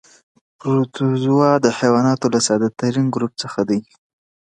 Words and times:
پروتوزوا 0.59 1.51
د 1.65 1.67
حیواناتو 1.79 2.25
له 2.33 2.39
ساده 2.47 2.69
ترین 2.79 3.05
ګروپ 3.15 3.33
څخه 3.43 3.59
دي. 3.69 3.79